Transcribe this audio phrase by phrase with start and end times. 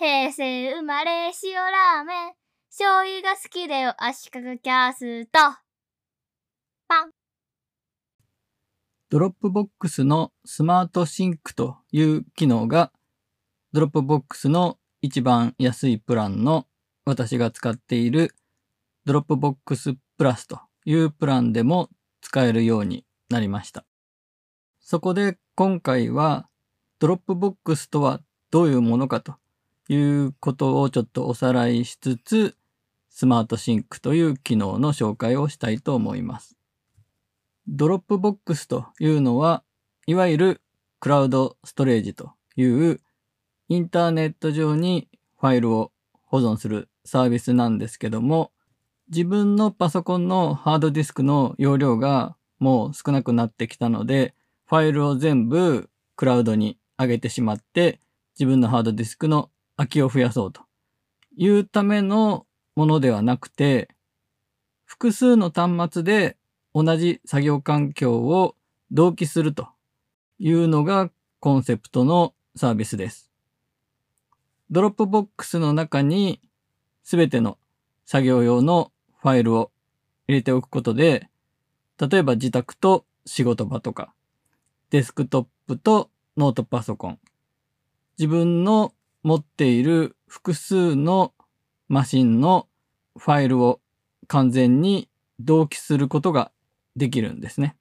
[0.00, 2.32] 平成生まれ塩ラーメン。
[2.70, 5.40] 醤油が好きだよ、足利キャスト。
[6.86, 7.10] パン。
[9.10, 12.92] ドロップボックスのスマートシンクという機能が、
[13.72, 16.68] ドロップボックスの一番安いプランの
[17.04, 18.36] 私が使っている
[19.04, 21.88] ドロップボックスプラスというプランでも
[22.20, 23.84] 使えるようになりました。
[24.78, 26.48] そこで今回は
[27.00, 28.20] ドロップボックスとは
[28.52, 29.34] どういうものかと
[29.88, 32.56] いうことをちょっとおさらいしつつ、
[33.08, 36.56] スマートシンクという機能の紹介をしたいと思います。
[37.66, 39.64] ドロップボックスというのは、
[40.06, 40.62] いわゆる
[41.00, 43.00] クラウドストレージという
[43.68, 45.92] インターネット上にファイルを
[46.24, 48.52] 保存するサービスなんですけども、
[49.10, 54.34] 自分のパソコンのハードディスクの容量がもう少なくなってきたので、
[54.66, 58.00] ファイルを全部クラウドに上げてしまって、
[58.38, 60.62] 自分のハードディスクの空きを増やそうと
[61.36, 63.88] いうためのものではなくて、
[64.84, 66.36] 複数の端末で
[66.74, 68.56] 同じ作業環境を
[68.90, 69.68] 同期すると
[70.38, 73.30] いうのがコンセプトのサービスです。
[74.70, 76.40] ドロップボックスの中に
[77.04, 77.56] すべての
[78.04, 79.70] 作業用のファイルを
[80.26, 81.28] 入れておくことで、
[82.00, 84.12] 例えば自宅と仕事場とか、
[84.90, 87.18] デスクトップとノートパソコン、
[88.18, 91.32] 自分の持っている複数の
[91.88, 92.68] マシンの
[93.16, 93.80] ファイルを
[94.26, 95.08] 完全に
[95.40, 96.50] 同期することが
[96.96, 97.76] できるんですね。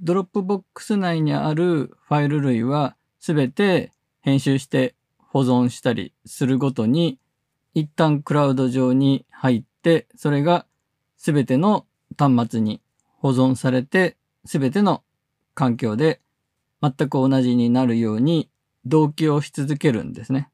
[0.00, 7.18] ドロップボックス内にあるファイル類はすべて編集して保存したりするごとに
[7.74, 10.66] 一旦クラウド上に入って、それが
[11.16, 11.86] すべての
[12.18, 12.80] 端末に
[13.18, 15.02] 保存されて、すべての
[15.54, 16.20] 環境で
[16.82, 18.48] 全く同じになるように
[18.86, 20.50] 同期をし続けるんですね。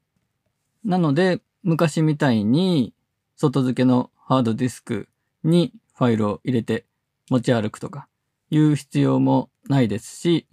[0.83, 2.93] なので、昔みたいに
[3.35, 5.09] 外付けのハードディスク
[5.43, 6.85] にファイルを入れて
[7.29, 8.07] 持ち歩くとか
[8.49, 10.47] いう必要もないですし、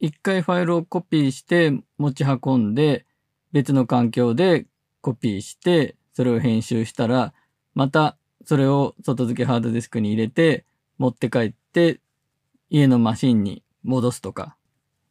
[0.00, 3.06] 一回ファイルをコピーして持ち運んで
[3.52, 4.66] 別の環境で
[5.00, 7.32] コピーしてそれを編集したら、
[7.74, 10.64] またそれを外付けハードディスクに入れて、
[10.98, 12.00] 持って帰って
[12.70, 14.56] 家のマシンに戻すとか、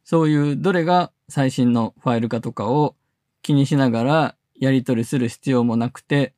[0.08, 2.96] そういうどれが最新のファイルかとかを
[3.42, 6.32] 気にしながらやり取りする必要もなくて、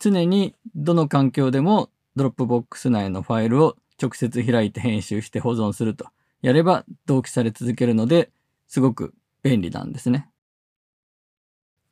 [0.00, 6.08] 常にどの環境でもドロップボックス内のファイルを直接開いて編集して保存すると
[6.42, 8.30] やれば同期され続けるので、
[8.66, 9.14] すごく
[9.44, 10.28] 便利なんですね。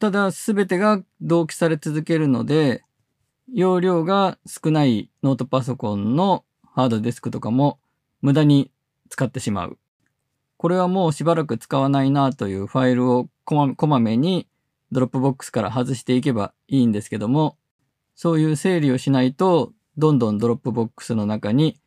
[0.00, 2.82] ただ、すべてが同期され続けるので、
[3.54, 6.44] 容量が少ないノートパソコンの
[6.74, 7.78] ハードディスクとかも
[8.22, 8.72] 無駄に
[9.08, 9.78] 使ってしまう。
[10.62, 14.46] これはもうしばらく使わないなというファイルをこまこまめに
[14.92, 17.58] ドロップボックスから外していけばいいんですけども、
[18.14, 21.80] そういう整理をしないと、どんどんドロップボックスの中に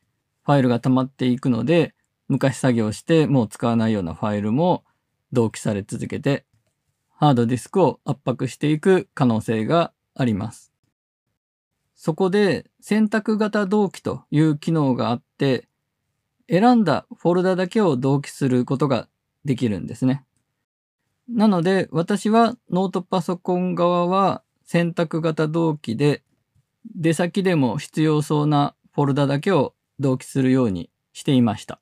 [0.43, 1.95] ファイルが溜まっていくので、
[2.27, 4.83] 昔作業してもう使わないようなファイルも
[5.31, 6.43] 同期され続けて
[7.15, 10.73] ハードディスクを圧迫していく可能性があります。
[11.95, 15.69] そこで選択型同期という機能があって、
[16.49, 19.07] 選んだフォルダだけを同期することが
[19.43, 20.23] できるんですね。
[21.29, 26.23] なので私はノートパソコン側は選択型同期で
[26.95, 31.79] 出先でも必要そうなフォルダだけを同期するようにしていました。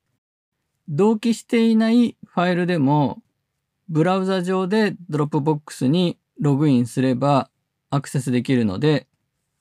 [0.87, 3.21] 同期していないファイルでも
[3.89, 7.49] ブラウザ上でドロップボックスにログインすれば
[7.89, 9.07] アクセスできるので、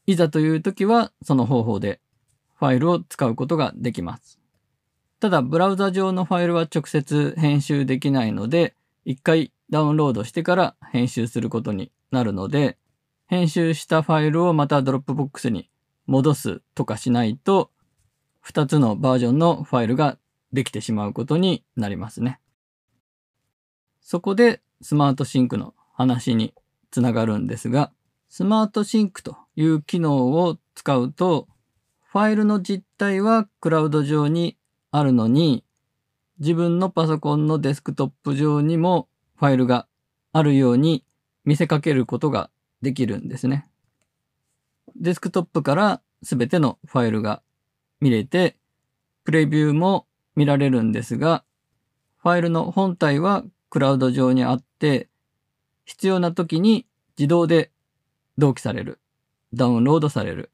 [0.06, 2.00] いざという時はその方法で
[2.58, 4.41] ファイルを使うことができます。
[5.22, 8.74] ただ、ブラウザ上のファイルは直接編集できないので、
[9.04, 12.76] 一回ダウンロードしてから編集することになるので、
[13.26, 15.70] 編集したファイルをまたドロップボックスに
[16.06, 17.70] 戻すとかしないと、
[18.44, 20.18] 2つのバージョンのファイルが
[20.52, 22.40] できてしまうことになりますね。
[24.00, 26.52] そこでスマートシンクの話に
[26.90, 27.92] つながるんですが、
[28.28, 31.46] スマートシンクという機能を使うと、
[32.02, 34.56] ファイルの実体はクラウド上に
[34.92, 35.64] あるのに、
[36.38, 39.88] 自分のパソコンのデスクトップ上にもファイルが
[40.32, 41.04] あるように
[41.44, 42.50] 見せかけることが
[42.82, 43.66] できるんですね。
[44.94, 47.42] デスクトップからすべてのファイルが
[48.00, 48.56] 見れて、
[49.24, 50.06] プレビューも
[50.36, 51.42] 見られるんですが、
[52.18, 55.08] ファイルの本体はクラウド上にあって、
[55.86, 56.86] 必要な時に
[57.18, 57.72] 自動で
[58.36, 59.00] 同期される。
[59.54, 60.51] ダウンロードされる。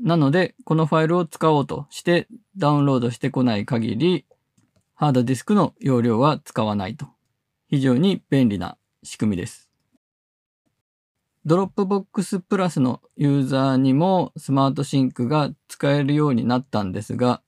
[0.00, 2.26] なので、このファイルを使おうとして
[2.56, 4.26] ダウンロードしてこない限り、
[4.94, 7.06] ハードディスクの容量は使わないと。
[7.68, 9.70] 非常に便利な仕組みです。
[11.44, 17.42] ドロップボックスプラスのユーザーにもスマートシンクが使えるようになったんですが、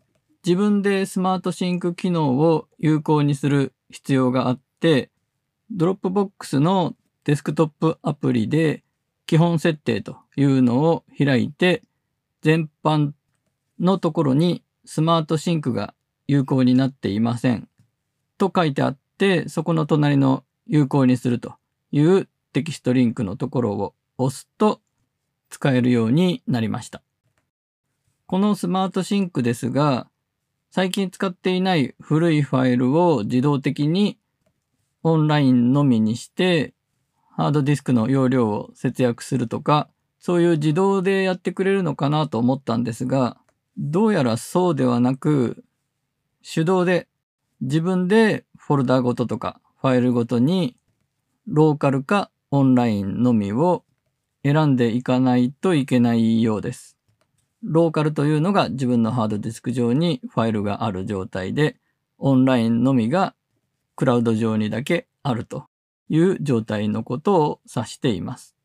[0.44, 5.10] 自分でスマートシンク機能を有効にする必要があって、
[5.70, 6.94] ドロップボックスの
[7.24, 8.84] デスクトップアプリで
[9.24, 11.82] 基本設定というのを開いて、
[12.42, 13.12] 全般
[13.78, 15.94] のところにスマートシンクが
[16.28, 17.68] 有効になっていません
[18.38, 21.54] と書いてあって、そこの隣の有効にすると
[21.92, 24.80] いうテキストリンクのところを押すと
[25.50, 27.02] 使えるようになりました。
[28.26, 30.08] このスマートシンクですが、
[30.70, 34.18] 最近使っていない古いファイルを自動的に
[35.02, 36.74] オンラインのみにして
[37.30, 39.88] ハードディスクの容量を節約するとか、
[40.26, 43.36] そういう自動でやってくれるのかなと思ったんですが、
[43.78, 45.62] どうやらそうではなく、
[46.42, 47.06] 手動で
[47.60, 50.76] 自分でフォルダごととかファイルごとに
[51.46, 53.84] ローカルかオンラインのみを
[54.42, 56.98] 選んでいかないといけないようです。
[57.62, 61.76] ローカルというのが自分のハードディスク上にファイルがある状態で、
[62.18, 63.36] オンラインのみが
[63.94, 65.66] クラウド上にだけあると
[66.08, 68.55] いう状態のことを指しています。